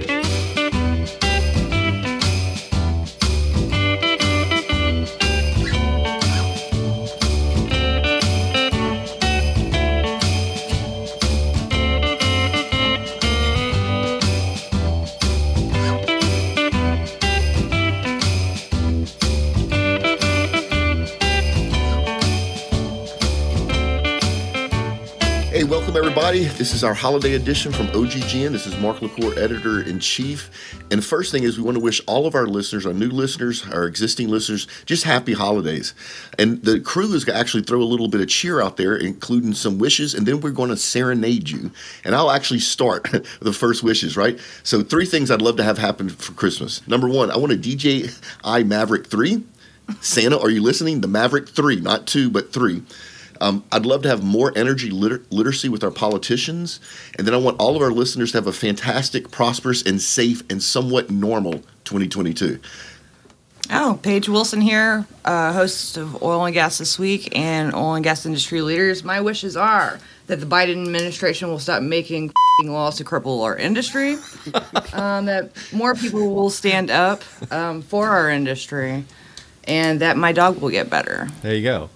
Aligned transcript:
Bye. 0.00 0.23
Everybody. 26.24 26.56
This 26.56 26.72
is 26.72 26.82
our 26.82 26.94
holiday 26.94 27.34
edition 27.34 27.70
from 27.70 27.88
OGGN. 27.88 28.52
This 28.52 28.66
is 28.66 28.78
Mark 28.78 29.02
LaCour, 29.02 29.38
editor 29.38 29.82
in 29.82 30.00
chief. 30.00 30.74
And 30.90 31.02
the 31.02 31.04
first 31.04 31.30
thing 31.30 31.42
is, 31.42 31.58
we 31.58 31.64
want 31.64 31.76
to 31.76 31.84
wish 31.84 32.00
all 32.06 32.26
of 32.26 32.34
our 32.34 32.46
listeners, 32.46 32.86
our 32.86 32.94
new 32.94 33.10
listeners, 33.10 33.62
our 33.70 33.84
existing 33.84 34.28
listeners, 34.28 34.66
just 34.86 35.04
happy 35.04 35.34
holidays. 35.34 35.92
And 36.38 36.62
the 36.62 36.80
crew 36.80 37.12
is 37.12 37.26
going 37.26 37.34
to 37.34 37.40
actually 37.40 37.64
throw 37.64 37.82
a 37.82 37.84
little 37.84 38.08
bit 38.08 38.22
of 38.22 38.28
cheer 38.28 38.62
out 38.62 38.78
there, 38.78 38.96
including 38.96 39.52
some 39.52 39.78
wishes, 39.78 40.14
and 40.14 40.24
then 40.24 40.40
we're 40.40 40.50
going 40.50 40.70
to 40.70 40.78
serenade 40.78 41.50
you. 41.50 41.70
And 42.04 42.14
I'll 42.14 42.30
actually 42.30 42.60
start 42.60 43.06
the 43.40 43.52
first 43.52 43.82
wishes, 43.82 44.16
right? 44.16 44.40
So, 44.62 44.82
three 44.82 45.04
things 45.04 45.30
I'd 45.30 45.42
love 45.42 45.58
to 45.58 45.62
have 45.62 45.76
happen 45.76 46.08
for 46.08 46.32
Christmas. 46.32 46.88
Number 46.88 47.06
one, 47.06 47.30
I 47.30 47.36
want 47.36 47.52
a 47.52 47.56
DJI 47.58 48.64
Maverick 48.64 49.08
3. 49.08 49.44
Santa, 50.00 50.40
are 50.40 50.48
you 50.48 50.62
listening? 50.62 51.02
The 51.02 51.08
Maverick 51.08 51.50
3, 51.50 51.80
not 51.80 52.06
2, 52.06 52.30
but 52.30 52.50
3. 52.50 52.82
Um, 53.40 53.64
I'd 53.72 53.86
love 53.86 54.02
to 54.02 54.08
have 54.08 54.22
more 54.22 54.52
energy 54.56 54.90
liter- 54.90 55.22
literacy 55.30 55.68
with 55.68 55.82
our 55.84 55.90
politicians. 55.90 56.80
And 57.16 57.26
then 57.26 57.34
I 57.34 57.38
want 57.38 57.58
all 57.58 57.76
of 57.76 57.82
our 57.82 57.90
listeners 57.90 58.32
to 58.32 58.38
have 58.38 58.46
a 58.46 58.52
fantastic, 58.52 59.30
prosperous, 59.30 59.82
and 59.82 60.00
safe 60.00 60.42
and 60.50 60.62
somewhat 60.62 61.10
normal 61.10 61.60
2022. 61.84 62.60
Oh, 63.70 63.98
Paige 64.02 64.28
Wilson 64.28 64.60
here, 64.60 65.06
uh, 65.24 65.52
host 65.52 65.96
of 65.96 66.22
Oil 66.22 66.44
and 66.44 66.52
Gas 66.52 66.78
This 66.78 66.98
Week 66.98 67.36
and 67.36 67.74
Oil 67.74 67.94
and 67.94 68.04
Gas 68.04 68.26
Industry 68.26 68.60
Leaders. 68.60 69.02
My 69.04 69.22
wishes 69.22 69.56
are 69.56 69.98
that 70.26 70.40
the 70.40 70.46
Biden 70.46 70.84
administration 70.84 71.48
will 71.48 71.58
stop 71.58 71.82
making 71.82 72.30
laws 72.62 72.96
to 72.96 73.04
cripple 73.04 73.42
our 73.42 73.56
industry, 73.56 74.16
um, 74.92 75.24
that 75.24 75.50
more 75.72 75.94
people 75.94 76.34
will 76.34 76.50
stand 76.50 76.90
up 76.90 77.22
um, 77.50 77.80
for 77.80 78.08
our 78.08 78.28
industry, 78.28 79.04
and 79.64 80.00
that 80.00 80.18
my 80.18 80.32
dog 80.32 80.60
will 80.60 80.70
get 80.70 80.90
better. 80.90 81.28
There 81.42 81.54
you 81.54 81.62
go. 81.62 81.90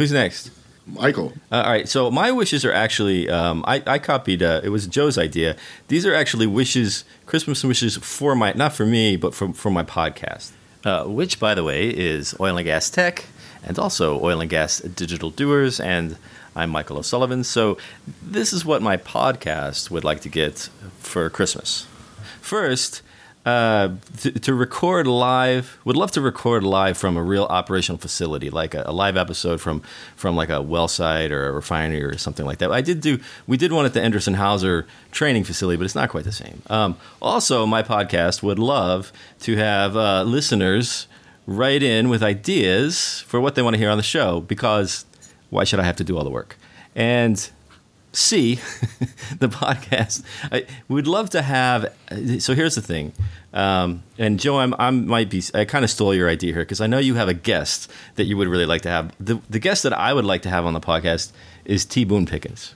Who's 0.00 0.12
next? 0.12 0.50
Michael. 0.86 1.34
Uh, 1.52 1.56
all 1.56 1.70
right. 1.70 1.86
So 1.86 2.10
my 2.10 2.32
wishes 2.32 2.64
are 2.64 2.72
actually, 2.72 3.28
um, 3.28 3.62
I, 3.66 3.82
I, 3.86 3.98
copied. 3.98 4.42
Uh, 4.42 4.62
it 4.64 4.70
was 4.70 4.86
Joe's 4.86 5.18
idea. 5.18 5.56
These 5.88 6.06
are 6.06 6.14
actually 6.14 6.46
wishes, 6.46 7.04
Christmas 7.26 7.62
wishes 7.62 7.98
for 7.98 8.34
my, 8.34 8.54
not 8.54 8.72
for 8.72 8.86
me, 8.86 9.16
but 9.16 9.34
for 9.34 9.52
for 9.52 9.70
my 9.70 9.82
podcast, 9.82 10.52
uh, 10.86 11.04
which, 11.04 11.38
by 11.38 11.54
the 11.54 11.62
way, 11.62 11.90
is 11.90 12.34
Oil 12.40 12.56
and 12.56 12.64
Gas 12.64 12.88
Tech, 12.88 13.26
and 13.62 13.78
also 13.78 14.18
Oil 14.24 14.40
and 14.40 14.48
Gas 14.48 14.80
Digital 14.80 15.28
Doers, 15.28 15.78
and 15.78 16.16
I'm 16.56 16.70
Michael 16.70 16.96
O'Sullivan. 16.96 17.44
So 17.44 17.76
this 18.22 18.54
is 18.54 18.64
what 18.64 18.80
my 18.80 18.96
podcast 18.96 19.90
would 19.90 20.02
like 20.02 20.22
to 20.22 20.30
get 20.30 20.70
for 21.00 21.28
Christmas. 21.28 21.86
First, 22.40 23.02
uh, 23.46 23.88
to, 24.18 24.32
to, 24.32 24.52
record 24.52 25.06
live 25.06 25.78
would 25.84 25.96
love 25.96 26.10
to 26.10 26.20
record 26.20 26.62
live 26.62 26.98
from 26.98 27.16
a 27.16 27.22
real 27.22 27.44
operational 27.44 27.98
facility 27.98 28.50
like 28.50 28.74
a, 28.74 28.82
a, 28.84 28.92
live 28.92 29.16
episode 29.16 29.62
from 29.62 29.80
from 30.14 30.36
like 30.36 30.50
a 30.50 30.60
well 30.60 30.88
site 30.88 31.32
or 31.32 31.48
a 31.48 31.52
refinery 31.52 32.02
or 32.04 32.18
something 32.18 32.44
like 32.44 32.58
that. 32.58 32.70
I 32.70 32.82
did 32.82 33.00
do 33.00 33.18
we 33.46 33.56
did 33.56 33.72
one 33.72 33.86
at 33.86 33.94
the 33.94 34.00
Endress+Hauser 34.00 34.86
training 35.10 35.44
facility 35.44 35.78
but 35.78 35.84
it's 35.84 35.94
not 35.94 36.10
quite 36.10 36.24
the 36.24 36.32
same. 36.32 36.60
Um, 36.68 36.98
also 37.22 37.64
my 37.64 37.82
podcast 37.82 38.42
would 38.42 38.58
love 38.58 39.10
to 39.40 39.56
have 39.56 39.96
uh, 39.96 40.22
listeners 40.24 41.06
write 41.46 41.82
in 41.82 42.10
with 42.10 42.22
ideas 42.22 43.20
for 43.26 43.40
what 43.40 43.54
they 43.54 43.62
want 43.62 43.72
to 43.72 43.78
hear 43.78 43.88
on 43.88 43.96
the 43.96 44.02
show 44.02 44.40
because 44.42 45.06
why 45.48 45.64
should 45.64 45.80
i 45.80 45.82
have 45.82 45.96
to 45.96 46.04
do 46.04 46.18
all 46.18 46.24
the 46.24 46.30
work? 46.30 46.58
And 46.94 47.50
C, 48.12 48.54
the 49.38 49.48
podcast. 49.48 50.24
I 50.50 50.66
would 50.88 51.06
love 51.06 51.30
to 51.30 51.42
have. 51.42 51.92
So 52.38 52.54
here's 52.54 52.74
the 52.74 52.82
thing, 52.82 53.12
um, 53.52 54.02
and 54.18 54.40
Joe, 54.40 54.58
I'm, 54.58 54.74
I 54.78 54.90
might 54.90 55.30
be. 55.30 55.42
I 55.54 55.64
kind 55.64 55.84
of 55.84 55.90
stole 55.90 56.14
your 56.14 56.28
idea 56.28 56.52
here 56.52 56.62
because 56.62 56.80
I 56.80 56.86
know 56.86 56.98
you 56.98 57.14
have 57.14 57.28
a 57.28 57.34
guest 57.34 57.90
that 58.16 58.24
you 58.24 58.36
would 58.36 58.48
really 58.48 58.66
like 58.66 58.82
to 58.82 58.88
have. 58.88 59.12
The 59.20 59.40
the 59.48 59.58
guest 59.58 59.82
that 59.84 59.92
I 59.92 60.12
would 60.12 60.24
like 60.24 60.42
to 60.42 60.50
have 60.50 60.66
on 60.66 60.74
the 60.74 60.80
podcast 60.80 61.32
is 61.64 61.84
T. 61.84 62.04
Boone 62.04 62.26
Pickens, 62.26 62.74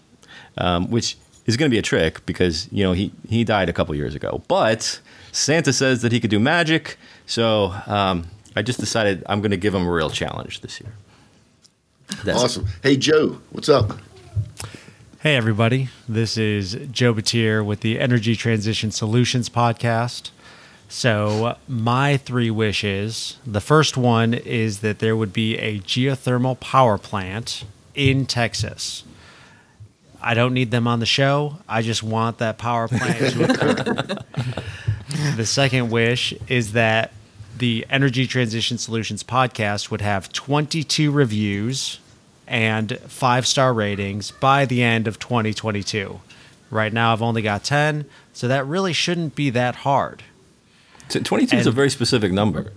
um, 0.56 0.90
which 0.90 1.16
is 1.46 1.56
going 1.56 1.68
to 1.68 1.74
be 1.74 1.78
a 1.78 1.82
trick 1.82 2.24
because 2.26 2.68
you 2.70 2.84
know 2.84 2.92
he 2.92 3.12
he 3.28 3.44
died 3.44 3.68
a 3.68 3.72
couple 3.72 3.94
years 3.94 4.14
ago, 4.14 4.42
but 4.46 5.00
Santa 5.32 5.72
says 5.72 6.02
that 6.02 6.12
he 6.12 6.20
could 6.20 6.30
do 6.30 6.38
magic, 6.38 6.96
so 7.26 7.74
um, 7.86 8.26
I 8.54 8.62
just 8.62 8.78
decided 8.78 9.24
I'm 9.28 9.40
going 9.40 9.50
to 9.50 9.56
give 9.56 9.74
him 9.74 9.86
a 9.86 9.90
real 9.90 10.10
challenge 10.10 10.60
this 10.60 10.80
year. 10.80 10.92
That's 12.22 12.42
awesome. 12.42 12.66
It. 12.66 12.88
Hey 12.88 12.96
Joe, 12.96 13.40
what's 13.50 13.68
up? 13.68 13.98
Hey, 15.24 15.36
everybody. 15.36 15.88
This 16.06 16.36
is 16.36 16.76
Joe 16.90 17.14
Batir 17.14 17.64
with 17.64 17.80
the 17.80 17.98
Energy 17.98 18.36
Transition 18.36 18.90
Solutions 18.90 19.48
Podcast. 19.48 20.28
So, 20.86 21.56
my 21.66 22.18
three 22.18 22.50
wishes 22.50 23.38
the 23.46 23.62
first 23.62 23.96
one 23.96 24.34
is 24.34 24.80
that 24.80 24.98
there 24.98 25.16
would 25.16 25.32
be 25.32 25.56
a 25.56 25.80
geothermal 25.80 26.60
power 26.60 26.98
plant 26.98 27.64
in 27.94 28.26
Texas. 28.26 29.04
I 30.20 30.34
don't 30.34 30.52
need 30.52 30.70
them 30.70 30.86
on 30.86 31.00
the 31.00 31.06
show. 31.06 31.56
I 31.66 31.80
just 31.80 32.02
want 32.02 32.36
that 32.36 32.58
power 32.58 32.86
plant 32.86 33.32
to 33.32 33.44
occur. 33.44 34.18
the 35.36 35.46
second 35.46 35.88
wish 35.88 36.34
is 36.48 36.74
that 36.74 37.14
the 37.56 37.86
Energy 37.88 38.26
Transition 38.26 38.76
Solutions 38.76 39.24
podcast 39.24 39.90
would 39.90 40.02
have 40.02 40.30
22 40.34 41.10
reviews 41.10 41.98
and 42.46 42.98
five 43.00 43.46
star 43.46 43.72
ratings 43.72 44.30
by 44.30 44.64
the 44.64 44.82
end 44.82 45.06
of 45.06 45.18
2022. 45.18 46.20
Right 46.70 46.92
now, 46.92 47.12
I've 47.12 47.22
only 47.22 47.42
got 47.42 47.62
10, 47.64 48.04
so 48.32 48.48
that 48.48 48.66
really 48.66 48.92
shouldn't 48.92 49.34
be 49.34 49.50
that 49.50 49.76
hard. 49.76 50.22
22 51.08 51.36
and, 51.52 51.60
is 51.60 51.66
a 51.66 51.70
very 51.70 51.90
specific 51.90 52.32
number. 52.32 52.72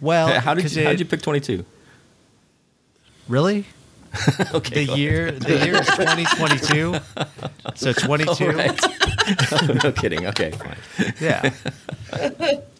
Well, 0.00 0.40
how 0.40 0.54
did 0.54 0.72
you, 0.72 0.84
how 0.84 0.90
did 0.90 1.00
you 1.00 1.06
pick 1.06 1.22
22? 1.22 1.64
Really? 3.28 3.66
okay. 4.54 4.86
The 4.86 4.96
year 4.96 5.32
the 5.32 5.64
year 5.66 5.74
is 5.74 5.86
2022. 5.88 6.96
so 7.74 7.92
22. 7.92 8.50
Right. 8.50 8.80
no 9.84 9.92
kidding. 9.92 10.26
Okay, 10.26 10.52
fine. 10.52 11.12
Yeah. 11.20 11.50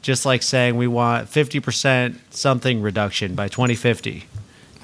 Just 0.00 0.24
like 0.24 0.42
saying 0.42 0.76
we 0.76 0.86
want 0.86 1.28
50% 1.30 2.16
something 2.30 2.80
reduction 2.80 3.34
by 3.34 3.48
2050 3.48 4.24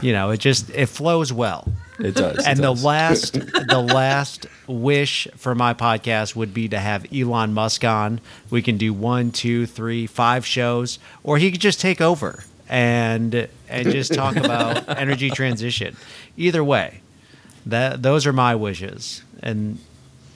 you 0.05 0.13
know, 0.13 0.29
it 0.29 0.37
just 0.37 0.69
it 0.69 0.87
flows 0.87 1.33
well. 1.33 1.67
It 1.99 2.15
does. 2.15 2.45
And 2.47 2.59
it 2.59 2.63
the 2.63 2.75
last 2.75 3.33
the 3.69 3.81
last 3.81 4.47
wish 4.67 5.27
for 5.37 5.55
my 5.55 5.73
podcast 5.73 6.37
would 6.37 6.53
be 6.53 6.69
to 6.69 6.79
have 6.79 7.07
Elon 7.11 7.55
Musk 7.55 7.85
on. 7.85 8.21
We 8.51 8.61
can 8.61 8.77
do 8.77 8.93
one, 8.93 9.31
two, 9.31 9.65
three, 9.65 10.07
five 10.07 10.45
shows, 10.45 10.99
or 11.23 11.39
he 11.39 11.51
could 11.51 11.63
just 11.63 11.81
take 11.81 12.03
over 12.03 12.45
and 12.69 13.49
and 13.67 13.91
just 13.91 14.13
talk 14.13 14.37
about 14.37 14.87
energy 14.99 15.31
transition. 15.31 15.97
Either 16.37 16.63
way, 16.63 17.01
that 17.65 18.03
those 18.03 18.27
are 18.27 18.33
my 18.35 18.55
wishes. 18.55 19.23
And 19.43 19.79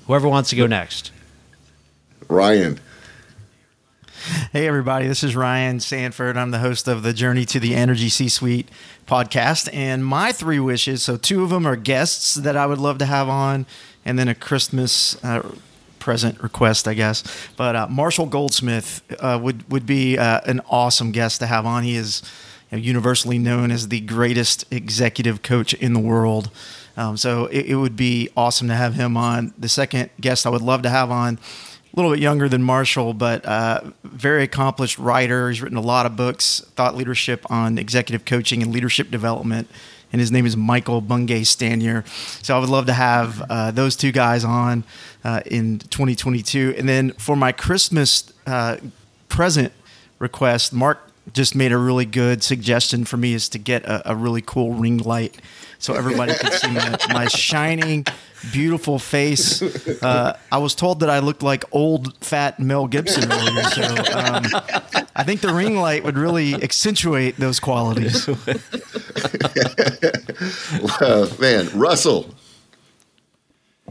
whoever 0.06 0.28
wants 0.28 0.48
to 0.48 0.56
go 0.56 0.66
next. 0.66 1.12
Ryan. 2.28 2.80
Hey, 4.50 4.66
everybody, 4.66 5.06
this 5.06 5.22
is 5.22 5.36
Ryan 5.36 5.78
Sanford. 5.78 6.38
I'm 6.38 6.52
the 6.52 6.60
host 6.60 6.88
of 6.88 7.02
the 7.02 7.12
Journey 7.12 7.44
to 7.44 7.60
the 7.60 7.74
Energy 7.74 8.08
C 8.08 8.30
Suite 8.30 8.66
podcast. 9.06 9.68
And 9.74 10.02
my 10.02 10.32
three 10.32 10.58
wishes 10.58 11.02
so, 11.02 11.18
two 11.18 11.44
of 11.44 11.50
them 11.50 11.66
are 11.66 11.76
guests 11.76 12.34
that 12.34 12.56
I 12.56 12.64
would 12.64 12.78
love 12.78 12.96
to 12.98 13.04
have 13.04 13.28
on, 13.28 13.66
and 14.06 14.18
then 14.18 14.26
a 14.26 14.34
Christmas 14.34 15.22
uh, 15.22 15.52
present 15.98 16.42
request, 16.42 16.88
I 16.88 16.94
guess. 16.94 17.22
But 17.58 17.76
uh, 17.76 17.88
Marshall 17.90 18.24
Goldsmith 18.24 19.02
uh, 19.20 19.38
would, 19.42 19.70
would 19.70 19.84
be 19.84 20.16
uh, 20.16 20.40
an 20.46 20.62
awesome 20.70 21.12
guest 21.12 21.40
to 21.40 21.46
have 21.46 21.66
on. 21.66 21.82
He 21.82 21.96
is 21.96 22.22
you 22.70 22.78
know, 22.78 22.82
universally 22.82 23.38
known 23.38 23.70
as 23.70 23.88
the 23.88 24.00
greatest 24.00 24.64
executive 24.72 25.42
coach 25.42 25.74
in 25.74 25.92
the 25.92 26.00
world. 26.00 26.50
Um, 26.96 27.18
so, 27.18 27.48
it, 27.48 27.66
it 27.66 27.74
would 27.74 27.96
be 27.96 28.30
awesome 28.34 28.68
to 28.68 28.74
have 28.74 28.94
him 28.94 29.14
on. 29.14 29.52
The 29.58 29.68
second 29.68 30.08
guest 30.18 30.46
I 30.46 30.48
would 30.48 30.62
love 30.62 30.80
to 30.84 30.88
have 30.88 31.10
on 31.10 31.38
little 31.98 32.12
bit 32.12 32.20
younger 32.20 32.48
than 32.48 32.62
Marshall, 32.62 33.12
but 33.12 33.44
uh, 33.44 33.80
very 34.04 34.42
accomplished 34.42 34.98
writer. 34.98 35.50
He's 35.50 35.60
written 35.60 35.78
a 35.78 35.82
lot 35.82 36.06
of 36.06 36.16
books, 36.16 36.60
thought 36.76 36.96
leadership 36.96 37.44
on 37.50 37.78
executive 37.78 38.24
coaching 38.24 38.62
and 38.62 38.72
leadership 38.72 39.10
development. 39.10 39.68
And 40.12 40.20
his 40.20 40.32
name 40.32 40.46
is 40.46 40.56
Michael 40.56 41.00
Bungay 41.00 41.42
Stanier. 41.42 42.06
So 42.42 42.56
I 42.56 42.60
would 42.60 42.68
love 42.68 42.86
to 42.86 42.94
have 42.94 43.42
uh, 43.50 43.70
those 43.72 43.96
two 43.96 44.12
guys 44.12 44.44
on 44.44 44.84
uh, 45.24 45.40
in 45.44 45.80
2022. 45.80 46.74
And 46.78 46.88
then 46.88 47.10
for 47.12 47.36
my 47.36 47.52
Christmas 47.52 48.32
uh, 48.46 48.78
present 49.28 49.72
request, 50.18 50.72
Mark 50.72 51.07
just 51.32 51.54
made 51.54 51.72
a 51.72 51.78
really 51.78 52.04
good 52.04 52.42
suggestion 52.42 53.04
for 53.04 53.16
me 53.16 53.34
is 53.34 53.48
to 53.50 53.58
get 53.58 53.84
a, 53.84 54.12
a 54.12 54.16
really 54.16 54.42
cool 54.42 54.74
ring 54.74 54.98
light 54.98 55.40
so 55.78 55.94
everybody 55.94 56.34
can 56.34 56.50
see 56.52 56.70
my, 56.72 56.98
my 57.12 57.26
shining, 57.28 58.04
beautiful 58.52 58.98
face. 58.98 59.62
Uh, 60.02 60.36
I 60.50 60.58
was 60.58 60.74
told 60.74 61.00
that 61.00 61.10
I 61.10 61.20
looked 61.20 61.42
like 61.42 61.64
old, 61.72 62.16
fat 62.22 62.58
Mel 62.58 62.86
Gibson 62.86 63.30
earlier, 63.30 63.62
so 63.64 63.82
um, 63.82 64.44
I 65.14 65.22
think 65.24 65.40
the 65.40 65.52
ring 65.54 65.76
light 65.76 66.04
would 66.04 66.18
really 66.18 66.54
accentuate 66.54 67.36
those 67.36 67.60
qualities. 67.60 68.28
Uh, 71.00 71.28
man, 71.40 71.68
Russell. 71.74 72.32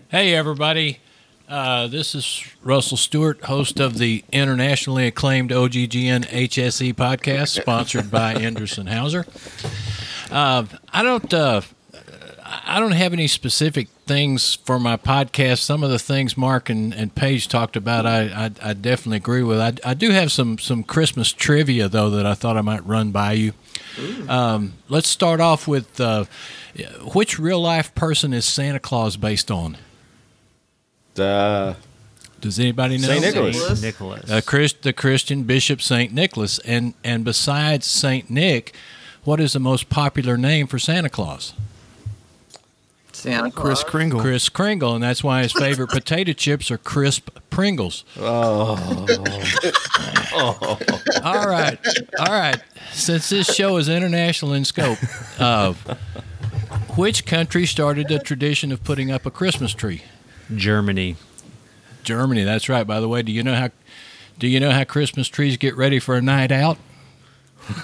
Hey, 0.07 0.33
everybody. 0.33 0.99
Uh, 1.47 1.87
this 1.87 2.13
is 2.13 2.45
Russell 2.61 2.97
Stewart, 2.97 3.45
host 3.45 3.79
of 3.79 3.97
the 3.97 4.25
internationally 4.33 5.07
acclaimed 5.07 5.49
OGGN 5.49 6.25
HSE 6.25 6.93
podcast, 6.93 7.59
sponsored 7.61 8.11
by 8.11 8.33
Endress+Hauser. 8.41 9.25
Uh, 10.29 10.65
I 10.91 11.03
don't. 11.03 11.33
Uh, 11.33 11.61
I 12.49 12.79
don't 12.79 12.91
have 12.91 13.13
any 13.13 13.27
specific 13.27 13.87
things 14.05 14.55
for 14.55 14.77
my 14.79 14.97
podcast. 14.97 15.59
Some 15.59 15.83
of 15.83 15.89
the 15.89 15.99
things 15.99 16.37
Mark 16.37 16.69
and, 16.69 16.93
and 16.93 17.13
Paige 17.13 17.47
talked 17.47 17.75
about, 17.75 18.05
I, 18.05 18.23
I, 18.23 18.69
I 18.69 18.73
definitely 18.73 19.17
agree 19.17 19.43
with. 19.43 19.59
I, 19.59 19.73
I 19.85 19.93
do 19.93 20.11
have 20.11 20.31
some 20.33 20.57
some 20.57 20.83
Christmas 20.83 21.31
trivia 21.31 21.87
though 21.87 22.09
that 22.09 22.25
I 22.25 22.33
thought 22.33 22.57
I 22.57 22.61
might 22.61 22.85
run 22.85 23.11
by 23.11 23.33
you. 23.33 23.53
Um, 24.27 24.73
let's 24.89 25.07
start 25.07 25.39
off 25.39 25.65
with 25.67 25.99
uh, 26.01 26.25
which 27.13 27.39
real 27.39 27.61
life 27.61 27.95
person 27.95 28.33
is 28.33 28.45
Santa 28.45 28.79
Claus 28.79 29.15
based 29.15 29.49
on? 29.49 29.77
Uh, 31.19 31.75
Does 32.41 32.59
anybody 32.59 32.97
know? 32.97 33.07
Saint 33.07 33.21
Nicholas. 33.21 33.55
Nicholas. 33.55 33.81
Nicholas. 33.81 34.31
Uh, 34.31 34.41
Christ, 34.45 34.83
the 34.83 34.93
Christian 34.93 35.43
Bishop 35.43 35.81
Saint 35.81 36.13
Nicholas, 36.13 36.59
and 36.59 36.93
and 37.03 37.23
besides 37.23 37.85
Saint 37.85 38.29
Nick, 38.29 38.75
what 39.23 39.39
is 39.39 39.53
the 39.53 39.59
most 39.59 39.89
popular 39.89 40.37
name 40.37 40.67
for 40.67 40.79
Santa 40.79 41.09
Claus? 41.09 41.53
Santa 43.11 43.49
Claus. 43.49 43.81
Chris 43.81 43.83
Kringle. 43.83 44.21
Chris 44.21 44.47
Kringle, 44.47 44.93
and 44.93 45.03
that's 45.03 45.23
why 45.23 45.41
his 45.41 45.51
favorite 45.51 45.89
potato 45.91 46.33
chips 46.33 46.69
are 46.69 46.77
crisp 46.77 47.29
Pringles. 47.49 48.03
Oh. 48.19 49.07
all 51.23 51.47
right, 51.47 51.79
all 52.19 52.25
right. 52.27 52.61
Since 52.91 53.29
this 53.29 53.53
show 53.53 53.77
is 53.77 53.89
international 53.89 54.53
in 54.53 54.63
scope, 54.65 54.99
uh, 55.39 55.73
which 56.95 57.25
country 57.25 57.65
started 57.65 58.07
the 58.07 58.19
tradition 58.19 58.71
of 58.71 58.83
putting 58.83 59.09
up 59.09 59.25
a 59.25 59.31
Christmas 59.31 59.73
tree? 59.73 60.03
Germany. 60.55 61.15
Germany. 62.03 62.43
That's 62.43 62.69
right. 62.69 62.85
By 62.85 62.99
the 62.99 63.07
way, 63.09 63.21
do 63.21 63.31
you 63.31 63.43
know 63.43 63.55
how 63.55 63.69
do 64.39 64.47
you 64.47 64.59
know 64.59 64.71
how 64.71 64.83
Christmas 64.83 65.27
trees 65.27 65.57
get 65.57 65.75
ready 65.75 65.99
for 65.99 66.15
a 66.15 66.21
night 66.21 66.51
out? 66.51 66.77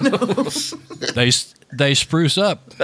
they 1.14 1.30
they 1.72 1.94
spruce 1.94 2.38
up. 2.38 2.60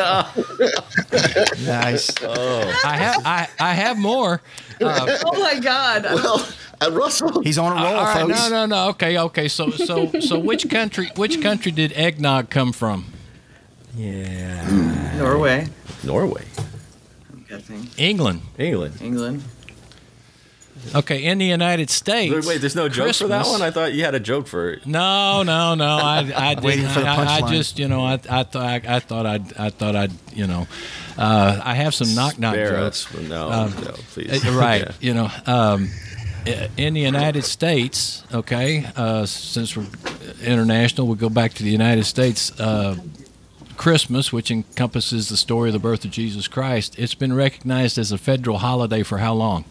Nice. 1.65 2.11
Oh. 2.23 2.81
I 2.85 2.97
have 2.97 3.23
I, 3.25 3.49
I 3.59 3.75
have 3.75 3.99
more. 3.99 4.41
Uh, 4.81 5.19
Oh 5.25 5.38
my 5.41 5.59
God. 5.61 6.05
Well, 6.05 6.47
uh, 6.81 6.91
Russell. 6.93 7.43
He's 7.43 7.59
on 7.59 7.73
a 7.73 7.75
roll, 7.76 7.94
all 7.94 8.05
right, 8.05 8.21
folks. 8.26 8.35
no, 8.35 8.49
no, 8.49 8.67
no. 8.67 8.88
Okay, 8.91 9.19
okay. 9.19 9.49
So 9.49 9.71
so 9.71 10.11
so 10.21 10.38
which 10.38 10.69
country 10.71 11.11
which 11.17 11.41
country 11.43 11.73
did 11.73 11.93
eggnog 11.94 12.50
come 12.50 12.73
from? 12.73 13.06
yeah. 13.97 14.67
Norway. 15.19 15.69
Norway. 16.05 16.44
I'm 17.33 17.44
guessing. 17.49 17.88
England. 17.99 18.41
England. 18.59 18.94
England. 19.00 19.43
Okay, 20.94 21.25
in 21.25 21.38
the 21.38 21.44
United 21.47 21.91
States. 21.91 22.35
Wait, 22.35 22.44
wait, 22.44 22.61
there's 22.61 22.75
no 22.75 22.88
joke 22.88 23.15
for 23.15 23.29
that 23.29 23.47
one? 23.47 23.62
I 23.62 23.71
thought 23.71 23.93
you 23.93 24.05
had 24.05 24.15
a 24.15 24.21
joke 24.21 24.47
for 24.47 24.71
it. 24.71 24.87
No, 24.87 25.43
no, 25.43 25.75
no. 25.75 25.85
I, 25.85 26.32
I 26.37 26.55
didn't. 26.55 26.88
for 26.88 27.00
the 27.00 27.06
I, 27.06 27.37
I 27.37 27.41
just, 27.50 27.79
you 27.79 27.87
know, 27.88 28.05
I, 28.05 28.15
I 28.29 28.43
thought, 28.44 28.56
I, 28.56 28.81
I 28.97 28.99
thought 29.00 29.27
I'd, 29.27 29.56
I 29.56 29.71
thought 29.71 29.94
I'd, 29.94 30.12
you 30.32 30.47
know, 30.47 30.67
uh, 31.19 31.61
I 31.62 31.75
have 31.75 31.94
some 31.94 32.15
knock 32.15 32.38
knock 32.38 32.55
jokes. 32.55 33.06
us. 33.15 33.29
No, 33.29 33.50
Um, 33.50 33.75
no, 33.85 33.93
please. 34.12 34.44
Uh, 34.47 34.53
right. 34.53 34.82
Yeah. 34.82 34.93
You 35.00 35.15
know, 35.15 35.31
um, 35.47 35.91
in 36.77 36.94
the 36.94 37.00
United 37.00 37.44
States, 37.44 38.25
okay, 38.33 38.87
uh, 38.97 39.26
since 39.26 39.76
we're 39.76 39.87
international, 40.43 41.06
we 41.06 41.17
go 41.17 41.29
back 41.29 41.53
to 41.55 41.62
the 41.62 41.71
United 41.71 42.05
States. 42.05 42.59
Uh, 42.59 42.97
Christmas, 43.76 44.31
which 44.31 44.50
encompasses 44.50 45.31
the 45.31 45.38
story 45.38 45.71
of 45.71 45.73
the 45.73 45.79
birth 45.79 46.05
of 46.05 46.11
Jesus 46.11 46.47
Christ, 46.49 46.99
it's 46.99 47.15
been 47.15 47.33
recognized 47.33 47.97
as 47.97 48.12
a 48.12 48.19
federal 48.19 48.59
holiday 48.59 49.03
for 49.03 49.17
how 49.19 49.33
long? 49.33 49.65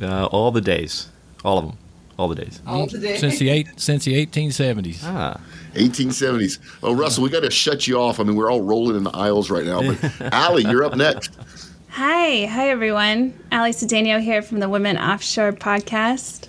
Uh, 0.00 0.26
all 0.26 0.50
the 0.50 0.60
days. 0.60 1.08
All 1.44 1.58
of 1.58 1.66
them. 1.66 1.78
All 2.18 2.28
the 2.28 2.36
days. 2.36 2.60
All 2.66 2.86
today. 2.86 3.16
Since 3.16 3.38
the 3.38 3.48
eight, 3.48 3.68
since 3.76 4.04
the 4.04 4.26
1870s. 4.26 5.00
Ah. 5.02 5.40
1870s. 5.74 6.58
Oh, 6.82 6.94
Russell, 6.94 7.24
we 7.24 7.30
got 7.30 7.42
to 7.42 7.50
shut 7.50 7.88
you 7.88 7.98
off. 7.98 8.20
I 8.20 8.22
mean, 8.22 8.36
we're 8.36 8.50
all 8.50 8.60
rolling 8.60 8.96
in 8.96 9.02
the 9.02 9.10
aisles 9.10 9.50
right 9.50 9.64
now. 9.64 9.82
But 9.82 10.32
Allie, 10.32 10.62
you're 10.62 10.84
up 10.84 10.96
next. 10.96 11.36
Hi, 11.90 12.46
hi 12.46 12.68
everyone. 12.70 13.34
Ali 13.50 13.70
Cedeno 13.70 14.20
here 14.20 14.42
from 14.42 14.60
the 14.60 14.68
Women 14.68 14.96
Offshore 14.96 15.52
podcast. 15.52 16.48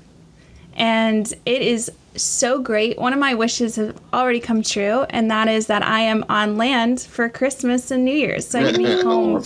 And 0.75 1.31
it 1.45 1.62
is 1.62 1.91
so 2.17 2.59
great. 2.59 2.97
One 2.97 3.13
of 3.13 3.19
my 3.19 3.33
wishes 3.33 3.75
have 3.75 4.00
already 4.13 4.39
come 4.39 4.62
true, 4.62 5.03
and 5.09 5.29
that 5.31 5.47
is 5.47 5.67
that 5.67 5.83
I 5.83 6.01
am 6.01 6.25
on 6.29 6.57
land 6.57 7.01
for 7.01 7.29
Christmas 7.29 7.91
and 7.91 8.06
New 8.06 8.13
Year's. 8.13 8.47
So 8.47 8.59
I 8.59 8.71
can 8.71 8.83
be 8.83 9.01
home 9.03 9.44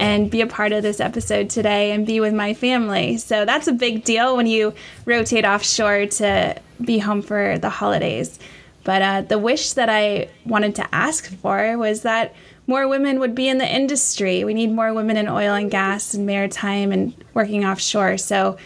and 0.00 0.30
be 0.30 0.40
a 0.40 0.46
part 0.46 0.72
of 0.72 0.82
this 0.82 1.00
episode 1.00 1.50
today 1.50 1.92
and 1.92 2.06
be 2.06 2.20
with 2.20 2.34
my 2.34 2.54
family. 2.54 3.16
So 3.16 3.44
that's 3.44 3.68
a 3.68 3.72
big 3.72 4.04
deal 4.04 4.36
when 4.36 4.46
you 4.46 4.74
rotate 5.04 5.44
offshore 5.44 6.06
to 6.06 6.60
be 6.80 6.98
home 6.98 7.22
for 7.22 7.58
the 7.58 7.70
holidays. 7.70 8.38
But 8.84 9.02
uh, 9.02 9.20
the 9.22 9.38
wish 9.38 9.74
that 9.74 9.88
I 9.88 10.28
wanted 10.46 10.74
to 10.76 10.94
ask 10.94 11.30
for 11.40 11.76
was 11.76 12.02
that 12.02 12.34
more 12.66 12.86
women 12.86 13.18
would 13.20 13.34
be 13.34 13.48
in 13.48 13.58
the 13.58 13.66
industry. 13.66 14.44
We 14.44 14.54
need 14.54 14.70
more 14.70 14.92
women 14.94 15.16
in 15.16 15.28
oil 15.28 15.54
and 15.54 15.70
gas 15.70 16.14
and 16.14 16.26
maritime 16.26 16.92
and 16.92 17.12
working 17.34 17.64
offshore. 17.64 18.18
So 18.18 18.56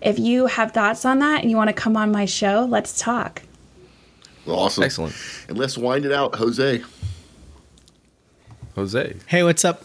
if 0.00 0.18
you 0.18 0.46
have 0.46 0.72
thoughts 0.72 1.04
on 1.04 1.18
that 1.20 1.42
and 1.42 1.50
you 1.50 1.56
want 1.56 1.68
to 1.68 1.74
come 1.74 1.96
on 1.96 2.10
my 2.10 2.24
show, 2.24 2.66
let's 2.68 2.98
talk. 2.98 3.42
Well, 4.46 4.58
awesome. 4.58 4.84
Excellent. 4.84 5.14
And 5.48 5.58
let's 5.58 5.76
wind 5.76 6.04
it 6.04 6.12
out, 6.12 6.34
Jose. 6.36 6.82
Jose. 8.74 9.16
Hey, 9.26 9.42
what's 9.42 9.64
up? 9.64 9.84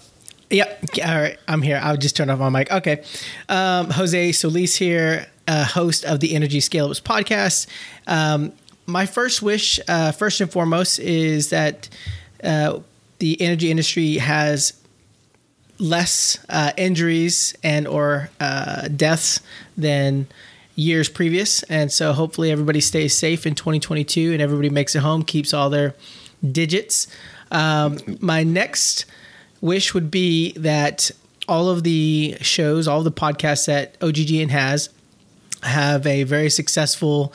Yep. 0.49 0.85
All 1.05 1.15
right. 1.15 1.37
I'm 1.47 1.61
here. 1.61 1.79
I'll 1.83 1.97
just 1.97 2.15
turn 2.15 2.29
off 2.29 2.39
my 2.39 2.49
mic. 2.49 2.71
Okay. 2.71 3.03
Um, 3.49 3.89
Jose 3.89 4.31
Solis 4.31 4.75
here, 4.75 5.27
uh, 5.47 5.65
host 5.65 6.05
of 6.05 6.19
the 6.19 6.33
Energy 6.35 6.59
Scale 6.59 6.87
Ups 6.87 7.01
podcast. 7.01 7.67
Um, 8.07 8.53
my 8.85 9.05
first 9.05 9.41
wish, 9.41 9.79
uh, 9.87 10.11
first 10.11 10.39
and 10.39 10.51
foremost, 10.51 10.99
is 10.99 11.49
that 11.49 11.89
uh, 12.43 12.79
the 13.19 13.41
energy 13.41 13.71
industry 13.71 14.15
has 14.15 14.73
less 15.77 16.43
uh, 16.49 16.71
injuries 16.77 17.55
and 17.63 17.87
or 17.87 18.29
uh, 18.39 18.87
deaths 18.87 19.41
than 19.77 20.27
years 20.75 21.09
previous. 21.09 21.63
And 21.63 21.91
so 21.91 22.13
hopefully 22.13 22.51
everybody 22.51 22.81
stays 22.81 23.17
safe 23.17 23.45
in 23.45 23.55
2022 23.55 24.33
and 24.33 24.41
everybody 24.41 24.69
makes 24.69 24.95
it 24.95 24.99
home 24.99 25.23
keeps 25.23 25.53
all 25.53 25.69
their 25.69 25.95
digits. 26.51 27.07
Um, 27.51 27.97
my 28.19 28.43
next 28.43 29.05
wish 29.61 29.93
would 29.93 30.11
be 30.11 30.51
that 30.53 31.11
all 31.47 31.69
of 31.69 31.83
the 31.83 32.35
shows 32.41 32.87
all 32.87 33.03
the 33.03 33.11
podcasts 33.11 33.67
that 33.67 33.99
oggn 33.99 34.49
has 34.49 34.89
have 35.61 36.05
a 36.07 36.23
very 36.23 36.49
successful 36.49 37.31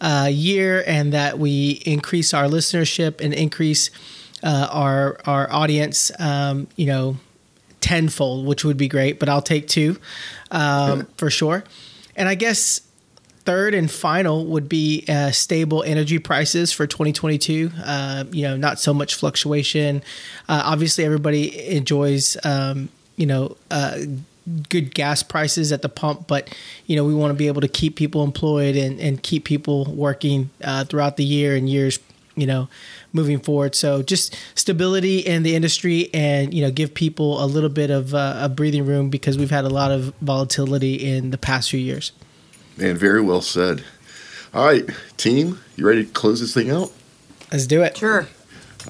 uh, 0.00 0.28
year 0.30 0.82
and 0.86 1.12
that 1.12 1.38
we 1.38 1.82
increase 1.84 2.32
our 2.32 2.46
listenership 2.46 3.20
and 3.20 3.34
increase 3.34 3.90
uh, 4.42 4.68
our 4.70 5.18
our 5.26 5.52
audience. 5.52 6.10
Um, 6.18 6.68
you 6.76 6.86
know 6.86 7.16
tenfold, 7.80 8.46
which 8.46 8.64
would 8.64 8.76
be 8.76 8.88
great, 8.88 9.18
but 9.18 9.28
I'll 9.28 9.42
take 9.42 9.68
two 9.68 9.98
um, 10.50 11.06
for 11.16 11.30
sure. 11.30 11.64
And 12.16 12.28
I 12.28 12.34
guess 12.34 12.82
third 13.44 13.74
and 13.74 13.90
final 13.90 14.46
would 14.46 14.68
be 14.68 15.04
uh, 15.08 15.30
stable 15.30 15.82
energy 15.82 16.18
prices 16.18 16.72
for 16.72 16.86
2022. 16.86 17.70
Uh, 17.82 18.24
you 18.30 18.42
know, 18.42 18.56
not 18.56 18.78
so 18.78 18.92
much 18.92 19.14
fluctuation. 19.14 20.02
Uh, 20.48 20.62
obviously, 20.64 21.04
everybody 21.04 21.68
enjoys, 21.68 22.36
um, 22.44 22.88
you 23.16 23.26
know, 23.26 23.56
uh, 23.70 23.98
good 24.68 24.94
gas 24.94 25.22
prices 25.22 25.72
at 25.72 25.82
the 25.82 25.88
pump, 25.88 26.26
but 26.26 26.54
you 26.86 26.96
know, 26.96 27.04
we 27.04 27.14
want 27.14 27.30
to 27.30 27.36
be 27.36 27.46
able 27.46 27.60
to 27.60 27.68
keep 27.68 27.96
people 27.96 28.22
employed 28.24 28.76
and, 28.76 29.00
and 29.00 29.22
keep 29.22 29.44
people 29.44 29.84
working 29.86 30.50
uh, 30.64 30.84
throughout 30.84 31.16
the 31.16 31.24
year 31.24 31.56
and 31.56 31.68
years, 31.68 31.98
you 32.40 32.46
know, 32.46 32.68
moving 33.12 33.38
forward. 33.38 33.74
So 33.74 34.02
just 34.02 34.36
stability 34.54 35.18
in 35.18 35.42
the 35.42 35.54
industry 35.54 36.08
and, 36.14 36.54
you 36.54 36.62
know, 36.62 36.70
give 36.70 36.94
people 36.94 37.42
a 37.42 37.46
little 37.46 37.68
bit 37.68 37.90
of 37.90 38.14
uh, 38.14 38.38
a 38.40 38.48
breathing 38.48 38.86
room 38.86 39.10
because 39.10 39.36
we've 39.36 39.50
had 39.50 39.64
a 39.64 39.68
lot 39.68 39.90
of 39.90 40.14
volatility 40.20 40.94
in 40.94 41.30
the 41.30 41.38
past 41.38 41.70
few 41.70 41.80
years. 41.80 42.12
Man, 42.76 42.96
very 42.96 43.20
well 43.20 43.42
said. 43.42 43.84
All 44.52 44.64
right, 44.64 44.88
team, 45.16 45.60
you 45.76 45.86
ready 45.86 46.04
to 46.04 46.10
close 46.12 46.40
this 46.40 46.54
thing 46.54 46.70
out? 46.70 46.92
Let's 47.52 47.66
do 47.66 47.82
it. 47.82 47.96
Sure. 47.96 48.26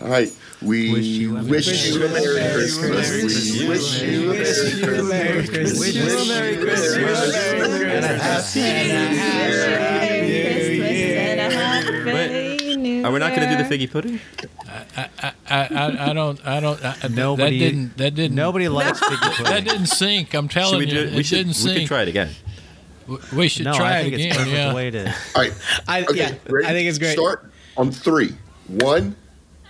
All 0.00 0.09
right. 0.09 0.33
We 0.62 0.92
wish 0.92 1.04
you, 1.07 1.38
a 1.38 1.42
Merry 1.42 1.62
Christmas. 1.62 3.11
We 3.11 3.69
wish 3.69 4.02
you 4.02 4.30
a 4.30 5.02
Merry 5.02 5.47
Christmas. 5.49 5.80
Wish 5.80 5.95
you 5.95 6.02
a 6.02 6.25
Merry 6.26 6.57
Christmas. 6.59 7.35
And 7.35 8.04
a 8.04 8.19
happy 8.19 8.61
New 8.61 9.09
Year. 9.16 9.89
Are 13.11 13.12
we 13.12 13.19
not 13.19 13.35
going 13.35 13.49
to 13.49 13.57
do 13.57 13.62
the 13.62 13.69
figgy 13.69 13.90
pudding? 13.90 14.21
I, 14.97 15.33
I, 15.49 16.11
I 16.11 16.12
don't 16.12 16.47
I 16.47 16.61
don't 16.61 16.85
I, 16.85 17.09
Nobody 17.09 17.59
that 17.59 17.64
didn't 17.64 17.97
that 17.99 18.14
didn't 18.14 18.37
Nobody 18.37 18.69
likes 18.69 19.00
figgy 19.00 19.31
pudding. 19.37 19.45
that 19.52 19.64
didn't 19.64 19.87
sink. 19.87 20.33
I'm 20.35 20.47
Should 20.49 20.61
telling 20.61 20.79
we 20.79 20.87
you, 20.87 20.90
do 20.95 21.00
it, 21.00 21.07
it? 21.12 21.14
We 21.17 21.23
should. 21.25 21.37
didn't 21.37 21.55
sink. 21.55 21.64
We 21.64 21.75
sink. 21.75 21.88
could 21.88 21.95
try 21.95 22.02
it 22.02 22.09
again. 22.09 22.31
We 23.37 23.49
should 23.49 23.64
no, 23.64 23.73
try 23.75 23.97
I 23.97 23.99
it 24.02 24.07
again. 24.14 24.21
it's 24.29 24.37
perfect 24.37 24.57
yeah. 24.57 24.75
way 24.75 24.88
it 24.88 24.95
is. 24.95 25.09
All 25.35 25.43
right. 25.43 25.52
I, 25.88 26.02
Okay. 26.05 26.14
yeah, 26.17 26.35
ready? 26.49 26.67
I 26.69 26.71
think 26.71 26.88
it's 26.88 26.99
great. 26.99 27.14
Start 27.19 27.50
on 27.76 27.90
three. 27.90 28.37
One, 28.69 29.17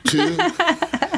two, 0.05 0.35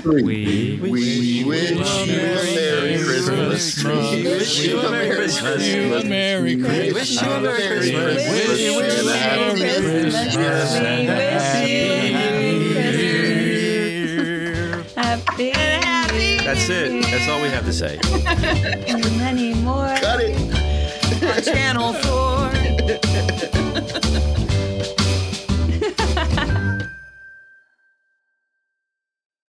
three. 0.03 0.23
We 0.23 0.79
We 0.81 1.45
wish 1.45 1.73
you 1.75 1.83
a 1.83 2.07
Merry 2.07 2.99
Christmas. 3.03 3.85
We 3.85 4.23
wish 4.23 4.65
you 4.65 4.79
a 4.79 4.91
Merry 4.93 5.17
Christmas. 5.17 5.67
You 5.67 5.95
a 5.97 6.05
Merry 6.05 6.55
We 6.57 6.63
Christmas. 6.63 6.95
wish 6.95 7.23
you 7.23 7.29
a 7.29 7.41
Merry 7.41 7.67
Christmas. 7.67 8.15
Wish 8.15 8.49
Wish 8.49 8.61
you 8.61 8.73
you 8.73 8.81
a 8.81 8.83
a 8.83 9.05
Merry 9.05 9.61
Christmas. 9.83 10.27
That's 15.39 16.69
it. 16.69 17.03
That's 17.05 17.29
all 17.29 17.41
we 17.41 17.49
have 17.49 17.65
to 17.65 17.73
say. 17.73 17.99
Many 19.17 19.55
more. 19.55 19.95
Cut 20.01 20.21
it. 20.21 21.45
Channel 21.45 21.95
4. 21.95 22.22